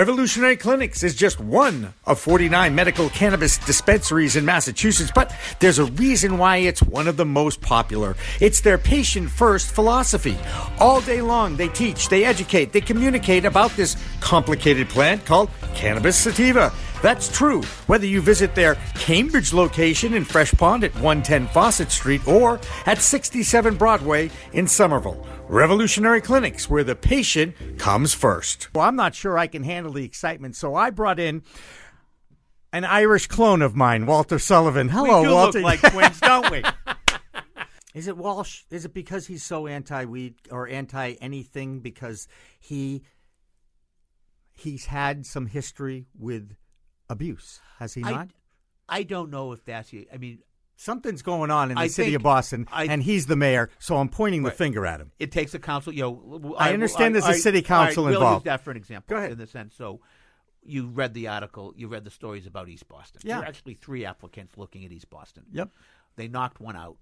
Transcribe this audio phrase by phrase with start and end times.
[0.00, 5.84] Revolutionary Clinics is just one of 49 medical cannabis dispensaries in Massachusetts, but there's a
[5.84, 8.16] reason why it's one of the most popular.
[8.40, 10.38] It's their patient first philosophy.
[10.78, 16.16] All day long, they teach, they educate, they communicate about this complicated plant called cannabis
[16.16, 16.72] sativa.
[17.02, 22.26] That's true whether you visit their Cambridge location in Fresh Pond at 110 Fawcett Street
[22.28, 25.26] or at 67 Broadway in Somerville.
[25.48, 28.68] Revolutionary Clinics, where the patient comes first.
[28.74, 31.42] Well, I'm not sure I can handle the excitement, so I brought in
[32.72, 34.88] an Irish clone of mine, Walter Sullivan.
[34.90, 35.58] Hello, we do Walter.
[35.60, 36.62] look like twins, don't we?
[37.94, 38.62] Is it Walsh?
[38.70, 42.28] Is it because he's so anti-weed or anti anything because
[42.60, 43.02] he
[44.52, 46.54] he's had some history with
[47.10, 47.60] abuse?
[47.78, 48.28] Has he not?
[48.88, 49.92] I don't know if that's.
[50.12, 50.38] I mean,
[50.76, 53.98] Something's going on in the I city of Boston, I- and he's the mayor, so
[53.98, 55.12] I'm pointing the finger at him.
[55.18, 55.92] it takes a council.
[55.92, 58.46] You know, I understand there's a right, city right, council we'll involved.
[58.46, 59.14] use that for an example.
[59.14, 59.32] Go ahead.
[59.32, 60.00] In the sense, so
[60.62, 63.20] you read the article, you read the stories about East Boston.
[63.22, 63.34] Yeah.
[63.34, 65.44] There were actually three applicants looking at East Boston.
[65.52, 65.68] Yep.
[66.16, 66.96] They knocked one out.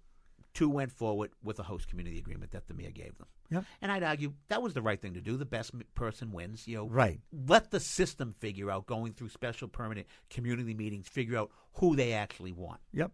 [0.54, 3.27] Two went forward with a host community agreement that the mayor gave them.
[3.50, 3.64] Yep.
[3.80, 5.36] And I'd argue that was the right thing to do.
[5.36, 6.66] The best person wins.
[6.66, 7.20] You know, Right.
[7.46, 12.12] Let the system figure out going through special permanent community meetings, figure out who they
[12.12, 12.80] actually want.
[12.92, 13.12] Yep.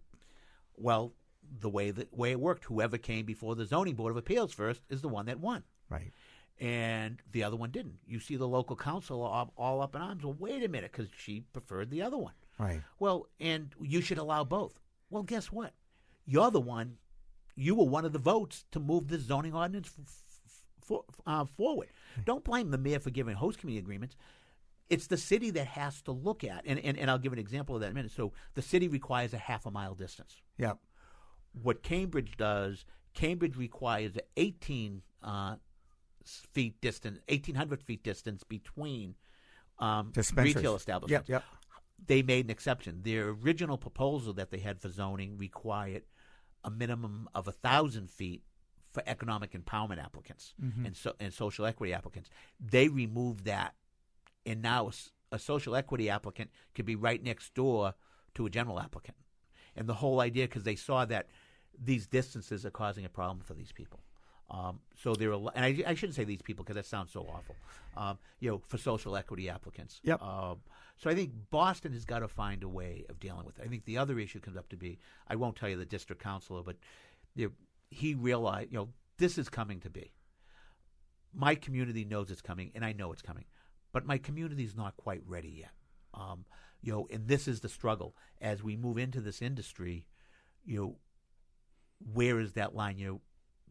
[0.77, 1.13] Well,
[1.61, 4.81] the way that way it worked, whoever came before the zoning board of appeals first
[4.89, 6.11] is the one that won, Right.
[6.59, 7.99] and the other one didn't.
[8.07, 10.25] You see the local council all, all up in arms.
[10.25, 12.33] Well, wait a minute, because she preferred the other one.
[12.59, 12.81] Right.
[12.99, 14.81] Well, and you should allow both.
[15.11, 15.75] Well, guess what?
[16.27, 16.97] You're the one.
[17.57, 20.05] You were one of the votes to move this zoning ordinance f-
[20.47, 21.89] f- for, uh, forward.
[22.25, 24.17] Don't blame the mayor for giving host community agreements.
[24.91, 27.75] It's the city that has to look at, and, and, and I'll give an example
[27.75, 28.13] of that in a minute.
[28.13, 30.79] So the city requires a half a mile distance Yep.
[31.63, 32.85] what Cambridge does,
[33.15, 35.57] Cambridge requires 18 uh,
[36.25, 39.15] feet distance, 1,800 feet distance between
[39.79, 41.29] um, retail establishments.
[41.29, 41.43] Yep.
[41.43, 41.45] Yep.
[42.07, 43.01] They made an exception.
[43.03, 46.03] Their original proposal that they had for zoning required
[46.65, 48.43] a minimum of a thousand feet
[48.93, 50.87] for economic empowerment applicants Mm-hmm.
[50.87, 52.31] and so and social equity applicants.
[52.61, 53.75] They removed that,
[54.47, 54.91] and now
[55.33, 57.95] a social equity applicant could be right next door
[58.35, 59.17] to a general applicant.
[59.77, 61.27] And the whole idea, because they saw that
[61.83, 64.01] these distances are causing a problem for these people.
[64.51, 67.21] Um, so there are, and I, I shouldn't say these people because that sounds so
[67.23, 67.57] awful.
[67.97, 70.01] Um, you know, for social equity applicants.
[70.03, 70.23] Yep.
[70.23, 70.59] Um,
[70.97, 73.65] so I think Boston has got to find a way of dealing with it.
[73.65, 76.23] I think the other issue comes up to be, I won't tell you the district
[76.23, 76.77] councilor, but
[77.35, 77.53] you know,
[77.91, 78.89] he realized, you know,
[79.19, 80.13] this is coming to be.
[81.33, 83.45] My community knows it's coming, and I know it's coming,
[83.93, 85.73] but my community is not quite ready yet.
[86.13, 86.45] Um,
[86.81, 90.07] you know, and this is the struggle as we move into this industry.
[90.65, 90.97] You know,
[92.13, 92.99] where is that line?
[92.99, 93.21] You know,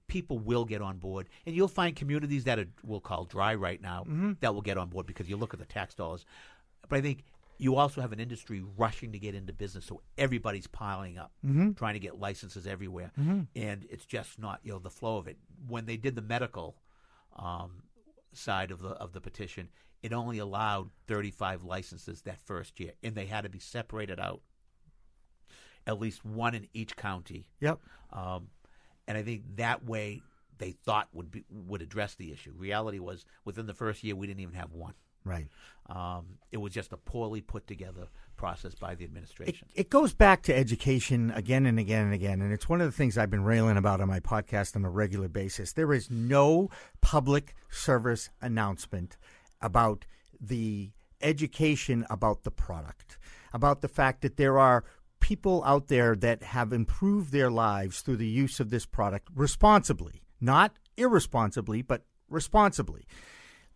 [0.07, 3.81] people will get on board, and you'll find communities that are we'll call dry right
[3.81, 4.03] now
[4.41, 6.25] that will get on board because you look at the tax dollars.
[6.89, 7.23] But I think
[7.57, 11.31] you also have an industry rushing to get into business, so everybody's piling up,
[11.75, 13.11] trying to get licenses everywhere,
[13.55, 15.37] and it's just not you know the flow of it.
[15.67, 16.75] When they did the medical
[17.37, 17.83] um,
[18.33, 19.69] side of the of the petition,
[20.01, 24.41] it only allowed 35 licenses that first year, and they had to be separated out,
[25.87, 27.47] at least one in each county.
[27.61, 27.79] Yep.
[28.11, 28.49] Um,
[29.07, 30.21] and I think that way
[30.57, 32.53] they thought would be would address the issue.
[32.57, 34.93] Reality was within the first year we didn't even have one.
[35.25, 35.47] Right.
[35.87, 39.67] Um, it was just a poorly put together process by the It, administration.
[39.73, 42.91] it goes back to education again and again and again, and it's one of the
[42.91, 45.73] things I've been railing about on my podcast on a regular basis.
[45.73, 46.69] There is no
[47.01, 49.17] public service announcement
[49.61, 50.05] about
[50.41, 50.91] the
[51.21, 53.17] education about the product,
[53.53, 54.83] about the fact that there are
[55.23, 60.21] people out there that have improved their lives through the use of this product responsibly,
[60.41, 63.07] not irresponsibly, but responsibly.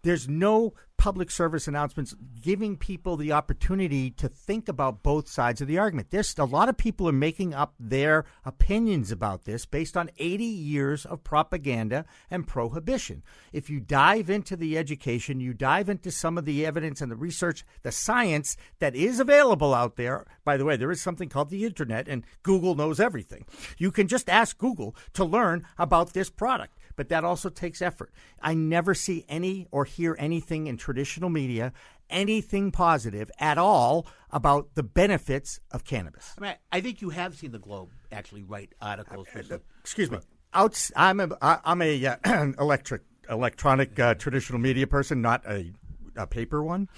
[0.04, 0.74] There's no
[1.08, 6.10] public service announcements giving people the opportunity to think about both sides of the argument.
[6.10, 10.44] There's a lot of people are making up their opinions about this based on 80
[10.44, 13.24] years of propaganda and prohibition.
[13.54, 17.16] If you dive into the education, you dive into some of the evidence and the
[17.16, 20.26] research, the science that is available out there.
[20.44, 23.46] By the way, there is something called the internet and Google knows everything.
[23.78, 28.12] You can just ask Google to learn about this product but that also takes effort.
[28.42, 31.72] I never see any or hear anything in traditional media,
[32.10, 36.34] anything positive at all about the benefits of cannabis.
[36.38, 39.28] I mean, I think you have seen the Globe actually write articles.
[39.30, 40.18] For some, Excuse me.
[40.54, 42.18] Out, I'm a I'm a uh,
[42.60, 45.72] electric electronic uh, traditional media person, not a
[46.16, 46.90] a paper one.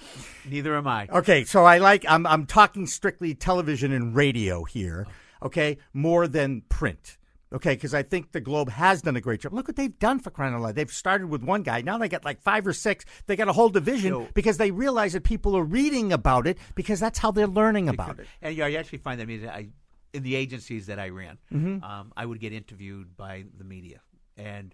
[0.48, 1.08] Neither am I.
[1.12, 5.06] Okay, so I like I'm I'm talking strictly television and radio here.
[5.42, 7.18] Okay, more than print.
[7.52, 9.52] Okay, because I think the Globe has done a great job.
[9.52, 10.76] Look what they've done for crying out loud.
[10.76, 11.80] They've started with one guy.
[11.82, 13.04] Now they got like five or six.
[13.26, 16.58] They got a whole division So- because they realize that people are reading about it
[16.76, 18.26] because that's how they're learning about it.
[18.40, 19.68] And yeah, I actually find that I mean, I,
[20.12, 21.82] in the agencies that I ran, Mm-hmm.
[21.82, 24.00] um, I would get interviewed by the media,
[24.36, 24.72] and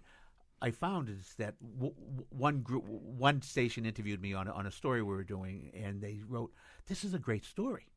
[0.61, 1.93] I found is that w-
[2.29, 6.01] one group, one station interviewed me on a, on a story we were doing, and
[6.01, 6.51] they wrote,
[6.87, 7.91] "This is a great story.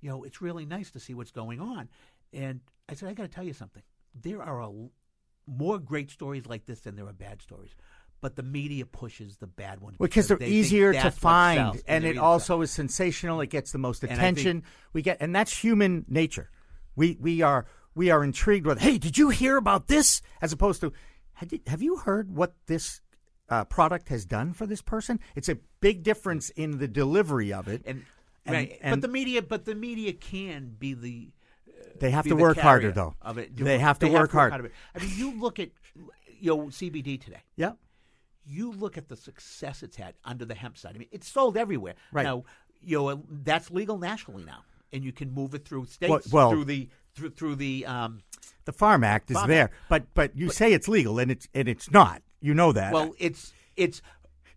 [0.00, 1.88] You know, it's really nice to see what's going on."
[2.34, 3.82] And I said, "I got to tell you something.
[4.20, 4.70] There are a
[5.46, 7.74] more great stories like this than there are bad stories."
[8.20, 12.04] But the media pushes the bad ones because they're they easier to find sells, and
[12.04, 12.62] they're it also sell.
[12.62, 14.62] is sensational it gets the most I think- attention
[14.94, 16.48] we get and that's human nature
[16.96, 20.80] we we are we are intrigued with hey did you hear about this as opposed
[20.80, 20.92] to
[21.66, 23.02] have you heard what this
[23.50, 27.68] uh, product has done for this person it's a big difference in the delivery of
[27.68, 28.04] it and,
[28.46, 28.78] And- right.
[28.80, 31.28] and- but the media, but the media can be the
[32.00, 33.56] they have to work harder though Of it.
[33.56, 34.72] they have to They work hard out of it.
[34.94, 35.70] I mean, you look at
[36.40, 37.42] you know CBD today.
[37.56, 37.72] yeah
[38.46, 40.92] You look at the success it's had under the hemp side.
[40.94, 42.24] I mean, it's sold everywhere Right.
[42.24, 42.44] now.
[42.82, 46.50] You know that's legal nationally now, and you can move it through states Well- well-
[46.50, 48.22] through the through through the um,
[48.66, 49.74] the farm act is Farm there Act.
[49.88, 53.14] but but you say it's legal and it's and it's not you know that well,
[53.18, 54.02] it's it's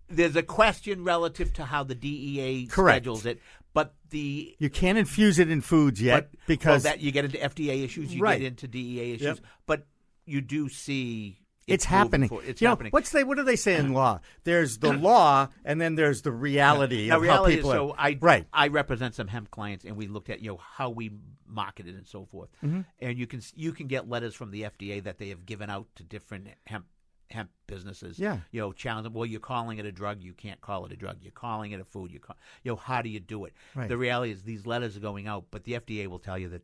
[0.09, 2.95] there's a question relative to how the DEA Correct.
[2.95, 3.39] schedules it,
[3.77, 7.25] but the you can't infuse it in foods yet but, because well, that you get
[7.25, 8.39] into FDA issues, you Right.
[8.39, 9.39] get into DEA issues, Yep.
[9.67, 9.85] but
[10.25, 11.37] you do see
[11.67, 12.29] it's, moving happening.
[12.29, 12.47] forward.
[12.47, 12.89] It's you know, happening.
[12.89, 13.23] what's they?
[13.23, 14.21] What do they say in law?
[14.45, 17.95] There's the law, and then there's the reality now, of reality how people is, so
[17.95, 18.47] I right.
[18.51, 21.11] I represent some hemp clients, and we looked at you know how we
[21.45, 22.49] marketed and so forth.
[22.65, 22.81] Mm-hmm.
[22.99, 25.85] And you can you can get letters from the FDA that they have given out
[25.97, 26.85] to different hemp
[27.29, 28.17] hemp businesses.
[28.19, 28.39] Yeah.
[28.51, 29.13] you know, challenging.
[29.13, 30.21] Well, you're calling it a drug.
[30.21, 31.17] You can't call it a drug.
[31.21, 32.11] You're calling it a food.
[32.11, 33.53] You call, you know, how do you do it?
[33.75, 33.89] Right.
[33.89, 36.63] The reality is these letters are going out, but the FDA will tell you that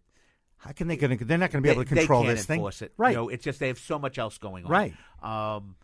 [0.58, 0.96] How can they?
[0.98, 2.60] Gonna, they're not going to be able to control they can't this thing.
[2.60, 2.94] enforce it.
[2.98, 3.12] Right.
[3.12, 4.72] You know, it's just they have so much else going on.
[4.72, 4.94] Right.
[5.22, 5.76] Um,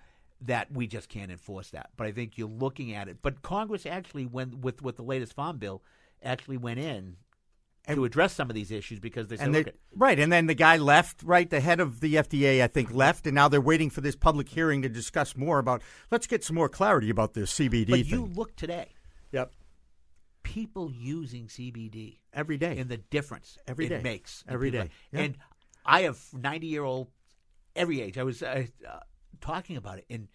[0.42, 1.90] that we just can't enforce that.
[1.98, 3.18] But I think you're looking at it.
[3.22, 5.84] But Congress actually, when with with the latest farm bill,
[6.24, 7.18] actually went in
[7.96, 10.78] to address some of these issues because they said, and right, and then the guy
[10.78, 11.24] left.
[11.24, 14.16] Right, the head of the FDA, I think, left, and now they're waiting for this
[14.16, 15.82] public hearing to discuss more about.
[16.12, 18.06] Let's get some more clarity about this CBD but thing.
[18.06, 18.90] you look today,
[19.32, 19.52] yep,
[20.44, 22.78] people using CBD every day.
[22.78, 24.02] and the difference Every it day.
[24.02, 24.80] makes every day.
[24.80, 24.90] Every people's day.
[24.90, 25.10] life.
[25.12, 25.22] Yeah.
[25.22, 25.38] And
[25.86, 27.08] I have 90 year old
[27.76, 28.18] every age.
[28.18, 29.00] I was uh, uh,
[29.42, 30.28] talking about it, and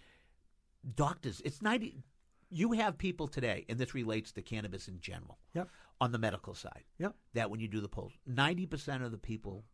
[0.95, 2.03] doctors, it's 90.
[2.51, 5.39] You have people today, and this relates to cannabis in general.
[5.55, 5.69] Yep.
[6.01, 7.15] On the medical side, Yep.
[7.35, 9.65] that when you do the polls, 90% of the people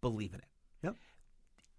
[0.00, 0.48] believe in it.
[0.82, 0.96] Yep.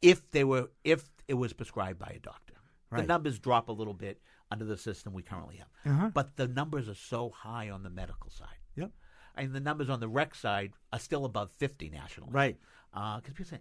[0.01, 2.55] If they were, if it was prescribed by a doctor,
[2.89, 3.01] Right.
[3.01, 5.67] the numbers drop a little bit under the system we currently have.
[5.85, 6.11] Uh-huh.
[6.13, 8.57] But the numbers are so high on the medical side.
[8.75, 8.91] Yep.
[9.35, 12.31] And the numbers on the rec side are still above 50 nationally.
[12.31, 12.57] Right.
[12.93, 13.59] Because people say,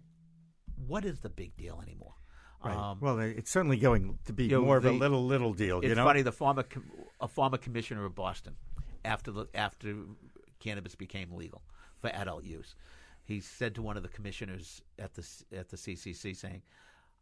[0.87, 2.15] what is the big deal anymore?
[2.65, 2.77] Right.
[2.77, 5.79] Um, well, it's certainly going to be you know, more of a little little deal.
[5.79, 6.05] it's you know.
[6.05, 6.23] funny.
[6.23, 8.57] The former com- a former commissioner of Boston,
[9.07, 9.95] after the after
[10.59, 11.63] cannabis became legal
[12.01, 12.75] for adult use,
[13.25, 16.63] he said to one of the commissioners at the at the CCC, saying,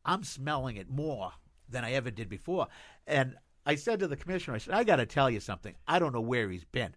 [0.04, 1.32] "I'm smelling it more
[1.68, 2.68] than I ever did before."
[3.06, 3.36] And
[3.66, 5.74] I said to the commissioner, "I said, I got to tell you something.
[5.86, 6.94] I don't know where he's been."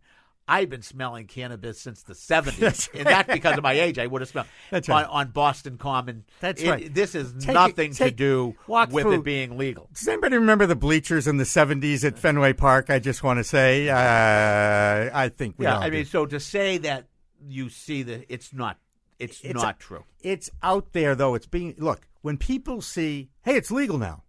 [0.47, 3.99] I've been smelling cannabis since the 70s, That's and that's because of my age.
[3.99, 5.05] I would have smelled That's on, right.
[5.09, 6.23] on Boston Common.
[6.39, 6.93] That's It- right.
[6.93, 9.89] This is Take it- nothing to do with through- it being legal.
[9.93, 12.89] Does anybody remember the bleachers in the '70s at Fenway Park?
[12.89, 16.05] I just want to say, uh, I think we Yeah, I mean, do.
[16.09, 17.07] so to say that
[17.47, 18.77] you see that it's not,
[19.19, 20.03] it's, It's not a- true.
[20.21, 21.35] it's out there though.
[21.35, 24.23] It's being look when people see, hey, it's legal now,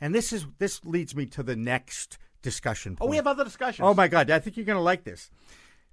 [0.00, 2.96] and this is this leads me to the next discussion.
[3.00, 3.86] Oh, we have other discussions.
[3.86, 5.30] Oh my God, I think you're going to like this.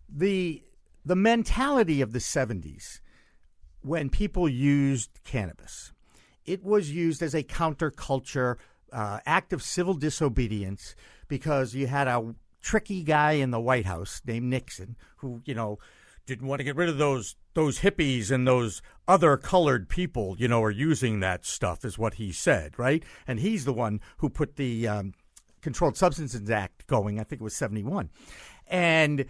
[0.09, 0.63] The
[1.05, 2.99] the mentality of the 70s
[3.81, 5.93] when people used cannabis,
[6.45, 8.57] it was used as a counterculture
[8.91, 10.95] uh, act of civil disobedience
[11.27, 15.79] because you had a tricky guy in the White House named Nixon who, you know,
[16.25, 20.47] didn't want to get rid of those those hippies and those other colored people, you
[20.47, 23.03] know, are using that stuff, is what he said, right?
[23.25, 25.13] And he's the one who put the um,
[25.61, 27.19] Controlled Substances Act going.
[27.19, 28.09] I think it was seventy one,
[28.67, 29.25] and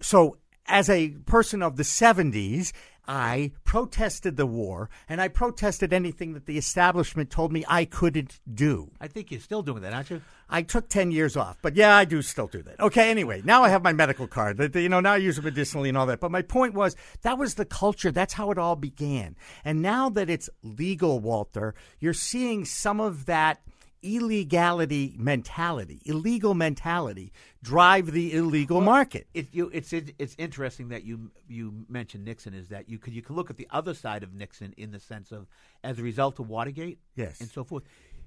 [0.00, 0.36] so
[0.66, 2.72] as a person of the seventies,
[3.08, 8.38] I protested the war and I protested anything that the establishment told me I couldn't
[8.52, 8.90] do.
[9.00, 10.20] I think you're still doing that, aren't you?
[10.50, 12.78] I took 10 years off, but yeah, I do still do that.
[12.78, 14.74] Okay, anyway, now I have my medical card.
[14.74, 16.20] You know, now I use it medicinally and all that.
[16.20, 18.12] But my point was that was the culture.
[18.12, 19.36] That's how it all began.
[19.64, 23.62] And now that it's legal, Walter, you're seeing some of that
[24.02, 29.26] illegality mentality, illegal mentality, drive the illegal Well, market.
[29.34, 33.12] It, you, it's it, it's interesting that you you mentioned Nixon is that you could
[33.14, 35.46] you can look at the other side of Nixon in the sense of
[35.82, 37.40] as a result of Watergate, Yes.
[37.40, 37.84] and so forth.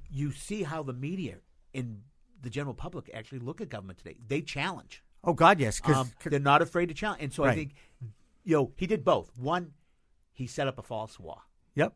[0.09, 1.37] You see how the media
[1.73, 2.01] and
[2.41, 4.17] the general public actually look at government today.
[4.27, 5.03] They challenge.
[5.23, 7.73] Oh God, yes, because Um, they're not afraid to challenge, and so I think
[8.43, 9.37] you know he did both.
[9.37, 9.73] One,
[10.33, 11.41] he set up a false war.
[11.75, 11.93] yep.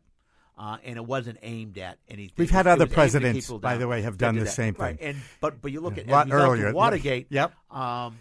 [0.58, 2.34] Uh, and it wasn't aimed at anything.
[2.38, 4.50] We've had It other presidents, by the way, have done the that.
[4.50, 5.08] same Right, thing.
[5.08, 6.72] And but but you look at A lot as a result of earlier.
[6.74, 7.26] Watergate.
[7.30, 7.52] Yep.
[7.70, 8.18] Um,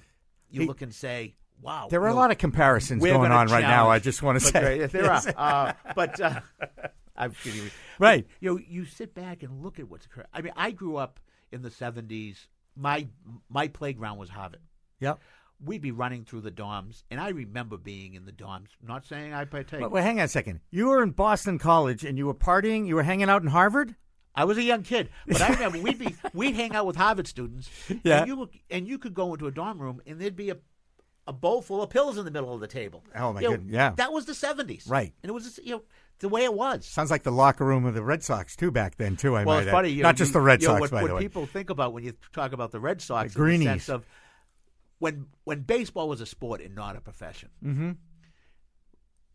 [0.49, 1.87] you He- look and say, wow.
[1.89, 3.89] There are a lot of comparisons going on right now.
[3.89, 5.21] I just want to but say there- there are.
[5.37, 6.39] Uh, but uh,
[7.15, 7.63] I'm kidding.
[7.63, 7.69] you.
[7.99, 8.27] Right.
[8.41, 10.27] You know, you sit back and look at what's occurring.
[10.33, 11.19] I mean, I grew up
[11.51, 12.47] in the '70s.
[12.75, 13.07] My
[13.49, 14.59] my playground was Harvard.
[14.99, 15.19] Yep.
[15.63, 18.67] We'd be running through the dorms, and I remember being in the dorms.
[18.85, 19.89] Not saying I partake.
[19.89, 20.59] Wait, hang on a second.
[20.69, 22.85] You were in Boston College and you were partying.
[22.87, 23.95] You were hanging out in Harvard.
[24.35, 27.25] I was a young kid, but I remember we'd be we'd hang out with Harvard
[27.27, 27.69] students.
[28.03, 28.19] Yeah.
[28.19, 30.57] and you look, and you could go into a dorm room and there'd be a
[31.27, 33.01] a bowl full of pills in the middle of the table.
[33.15, 33.91] Oh, my You know, goodness, yeah.
[33.95, 35.11] that was the seventies, Right.
[35.23, 35.83] And it was you know
[36.19, 36.85] the way it was.
[36.85, 39.35] Sounds like the locker room of the Red Sox too back then too.
[39.35, 40.91] I well, might it's funny, not know, just you- the Red you know, Sox, what,
[40.91, 41.21] by what the way.
[41.21, 43.67] people think about when you talk about the Red Sox, The in the greenies.
[43.85, 44.05] sense of
[44.99, 47.49] when when baseball was a sport and not a profession.
[47.63, 47.91] mm-hmm.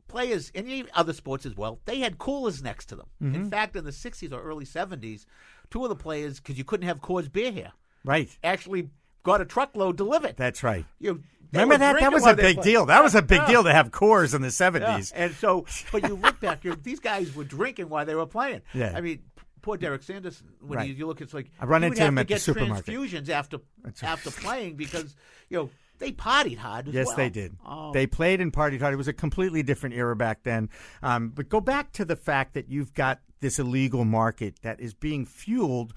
[0.09, 3.07] Players and other sports as well, they had coolers next to them.
[3.23, 3.35] Mm-hmm.
[3.37, 5.25] In fact, in the '60s or early '70s,
[5.71, 7.71] two of the players, because you couldn't have Coors beer here,
[8.05, 8.29] Right.
[8.43, 8.91] actually
[9.23, 10.37] got a truckload delivered.
[10.37, 10.85] That's right.
[10.99, 11.99] You Remember that?
[12.01, 12.87] That was a big deal.
[12.87, 13.47] That was a big Yeah.
[13.49, 14.51] deal to have Coors in the Yeah.
[14.53, 15.13] seventies.
[15.13, 18.63] And so, but you look back, these guys were drinking while they were playing.
[18.75, 18.93] Yeah.
[18.97, 19.23] I mean,
[19.63, 20.49] poor Derek Sanderson.
[20.61, 20.89] When Right.
[20.89, 22.87] you, you look, it's like I run into him to at the get supermarket.
[22.87, 23.59] transfusions after
[24.03, 25.15] after playing because
[25.49, 27.17] you know they partied hard Yes, well.
[27.17, 27.57] they did.
[27.65, 28.95] Um, They played and partied hard.
[28.95, 30.71] It was a completely different era back then.
[31.03, 34.95] Um, but go back to the fact that you've got this illegal market that is
[34.95, 35.93] being fueled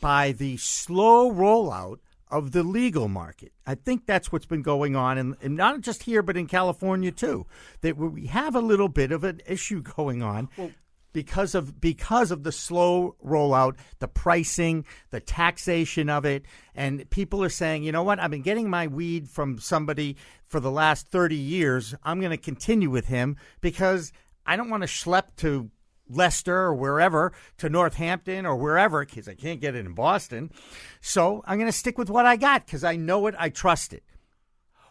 [0.00, 1.98] by the slow rollout
[2.30, 3.52] of the legal market.
[3.66, 7.10] I think that's what's been going on, and, and not just here, but in California
[7.10, 7.44] too.
[7.80, 10.48] That we have a little bit of an issue going on.
[11.12, 17.42] Because of because of the slow rollout, the pricing, the taxation of it, and people
[17.42, 18.20] are saying, you know what?
[18.20, 21.94] I've been getting my weed from somebody for the last thirty years.
[22.02, 24.12] I'm going to continue with him because
[24.46, 25.70] I don't want to schlep to
[26.08, 30.50] Leicester or wherever to Northampton or wherever because I can't get it in Boston.
[31.00, 33.92] So I'm going to stick with what I got because I know it, I trust
[33.92, 34.02] it,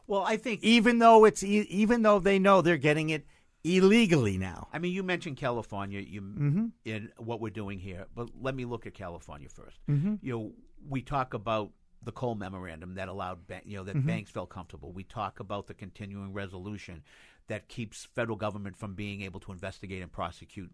[0.08, 0.64] well, I think.
[0.64, 3.26] even though it's even though they know they're getting it
[3.64, 4.68] illegally now.
[4.74, 6.66] I mean, you mentioned California you, Mm-hmm.
[6.86, 10.16] in what we're doing here, but let me look at California 1st Mm-hmm.
[10.22, 10.52] You know,
[10.88, 14.00] we talk about the Cole Memorandum that allowed, ban- you know, Mm-hmm.
[14.00, 14.92] that banks felt comfortable.
[14.94, 17.04] We talk about the continuing resolution
[17.48, 20.72] that keeps federal government from being able to investigate and prosecute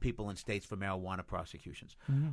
[0.00, 1.96] people in states for marijuana prosecutions.
[2.10, 2.28] Mm-hmm.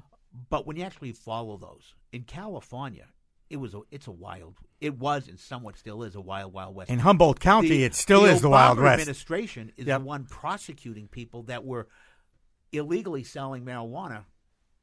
[0.49, 3.07] But when you actually follow those in California,
[3.49, 4.55] it was a, it's a wild.
[4.79, 6.89] It was and somewhat still is a wild, wild west.
[6.91, 8.99] In Humboldt County, The- it still is the Wild Obama West.
[9.01, 10.01] Administration is Yep.
[10.01, 11.87] the one prosecuting people that were
[12.71, 14.25] illegally selling marijuana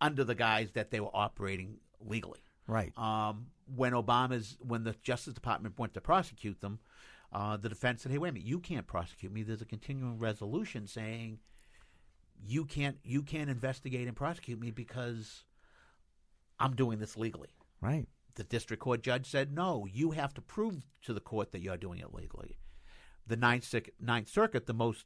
[0.00, 2.40] under the guise that they were operating legally.
[2.66, 2.96] Right.
[2.98, 6.80] Um, when Obama's when the Justice Department went to prosecute them,
[7.32, 9.42] uh, the defense said, "Hey, wait a minute, you can't prosecute me.
[9.44, 11.38] There's a continuing resolution saying
[12.44, 15.44] you can't you can't investigate and prosecute me because
[16.58, 17.48] I'm doing this legally."
[17.80, 18.08] Right.
[18.36, 21.76] The district court judge said, no, you have to prove to the court that you're
[21.76, 22.56] doing it legally.
[23.26, 25.04] The Ninth, Circuit, Ninth Circuit, the most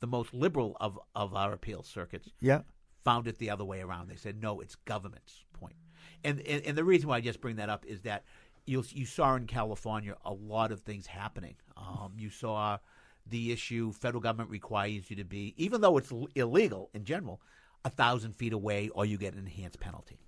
[0.00, 2.62] the most liberal of, of our appeal circuits, Yeah.
[3.04, 4.08] found it the other way around.
[4.08, 5.76] They said, no, it's government's point.
[6.22, 8.24] And, and, and the reason why I just bring that up is that
[8.66, 11.54] you, you saw in California a lot of things happening.
[11.76, 12.78] Um, you saw
[13.26, 17.40] the issue federal government requires you to be, even though it's l- illegal in general,
[17.84, 20.18] a thousand feet away or you get an enhanced penalty.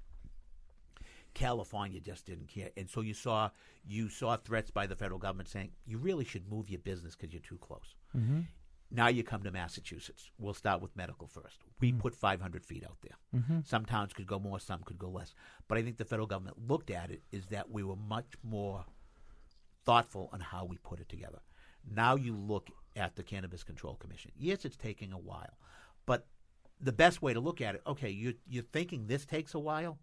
[1.44, 3.50] California just didn't care, and so you saw
[3.86, 7.32] you saw threats by the federal government saying you really should move your business because
[7.32, 7.94] you're too close.
[8.90, 10.30] Now you come to Massachusetts.
[10.38, 11.58] We'll start with medical first.
[11.80, 11.98] We Mm-hmm.
[12.00, 13.16] put 500 feet out there.
[13.64, 15.34] Some towns could go more, some could go less.
[15.68, 18.84] But I think the federal government looked at it is that we were much more
[19.84, 21.40] thoughtful on how we put it together.
[22.02, 24.32] Now you look at the Cannabis Control Commission.
[24.38, 25.58] Yes, it's taking a while,
[26.06, 26.26] but
[26.80, 29.98] the best way to look at it, okay, you you're thinking this takes a while.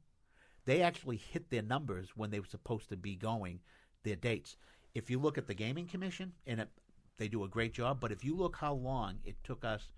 [0.65, 3.59] They actually hit their numbers when they were supposed to be going,
[4.03, 4.55] their dates.
[4.95, 6.69] If you look at the Gaming Commission, and it,
[7.17, 9.91] they do a great job, but if you look how long it took us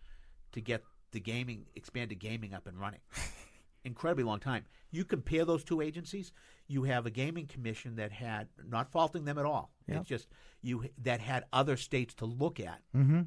[0.53, 2.99] to get the gaming expanded gaming up and running,
[3.85, 4.65] incredibly long time.
[4.91, 6.31] You compare those two agencies,
[6.67, 9.71] you have a gaming commission that had not faulting them at all.
[9.87, 9.99] Yep.
[9.99, 10.27] It's just
[10.61, 13.21] you that had other states to look at Mm-hmm.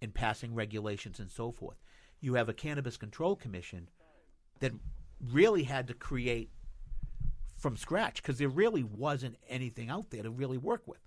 [0.00, 1.76] in passing regulations and so forth.
[2.20, 3.88] You have a cannabis control commission
[4.60, 4.72] that
[5.20, 6.50] really had to create
[7.66, 11.00] from scratch because there really wasn't anything out there to really work with.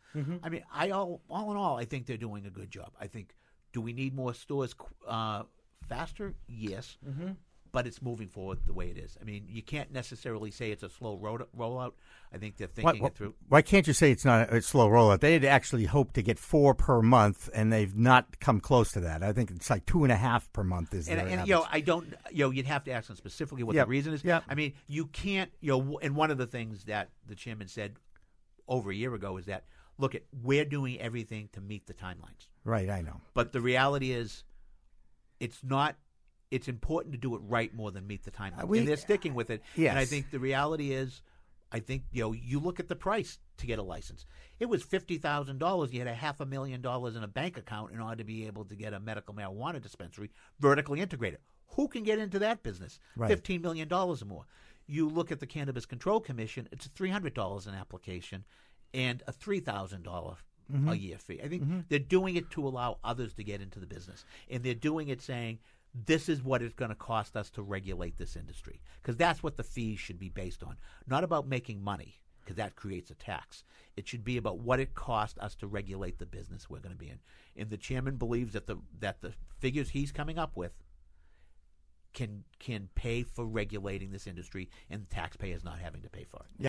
[0.43, 2.91] I mean, I all all in all, I think they're doing a good job.
[2.99, 3.33] I think
[3.71, 4.75] do we need more stores
[5.07, 5.43] uh,
[5.87, 6.33] faster?
[6.47, 6.97] Yes,
[7.71, 9.17] but it's moving forward the way it is.
[9.21, 11.93] I mean, you can't necessarily say it's a slow road, rollout.
[12.33, 13.35] I think they're Why, thinking it through.
[13.47, 15.19] why can't you say it's not a slow rollout?
[15.19, 18.99] They had actually hoped to get four per month, and they've not come close to
[19.01, 19.23] that.
[19.23, 21.65] I think it's like two and a half per month is And, and you know.
[21.71, 23.85] I don't, you know, you'd have to ask them specifically what Yep.
[23.85, 24.23] the reason is.
[24.23, 24.43] Yep.
[24.47, 27.95] I mean, you can't, you know, and one of the things that the chairman said
[28.67, 29.65] over a year ago is that,
[29.97, 32.47] look, at we're doing everything to meet the timelines.
[32.63, 33.21] right, I know.
[33.33, 34.43] But the reality is,
[35.39, 35.95] it's not.
[36.51, 38.97] It's important to do it right more than meet the timeline, Uh, we- and they're
[38.97, 39.61] sticking with it.
[39.91, 41.21] And I think the reality is,
[41.71, 44.25] I think you know, you look at the price to get a license.
[44.59, 45.93] It was fifty thousand dollars.
[45.93, 48.47] You had a half a million dollars in a bank account in order to be
[48.47, 51.39] able to get a medical marijuana dispensary vertically integrated.
[51.75, 52.99] Who can get into that business?
[53.15, 53.27] Right.
[53.27, 54.45] Fifteen million dollars or more.
[54.87, 58.43] You look at the Cannabis Control Commission; it's three hundred dollars an application,
[58.91, 60.37] and a three thousand dollar
[60.87, 61.39] a year fee.
[61.43, 64.73] I think they're doing it to allow others to get into the business, and they're
[64.75, 65.59] doing it saying
[65.93, 69.57] this is what it's going to cost us to regulate this industry because that's what
[69.57, 70.77] the fees should be based on,
[71.07, 73.63] not about making money because that creates a tax.
[73.95, 76.97] It should be about what it costs us to regulate the business we're going to
[76.97, 77.19] be in.
[77.55, 80.71] And the chairman believes that the that the figures he's coming up with
[82.13, 86.68] can can pay for regulating this industry and taxpayers not having to pay for it.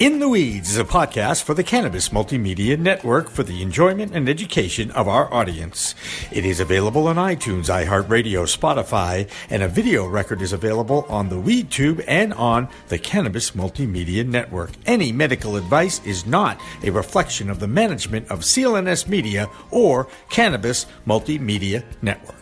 [0.00, 4.30] In the Weeds is a podcast for the Cannabis Multimedia Network for the enjoyment and
[4.30, 5.94] education of our audience.
[6.32, 11.36] It is available on iTunes, iHeartRadio, Spotify, and a video record is available on the
[11.36, 14.70] WeedTube and on the Cannabis Multimedia Network.
[14.86, 20.86] Any medical advice is not a reflection of the management of CLNS Media or Cannabis
[21.06, 22.39] Multimedia Network.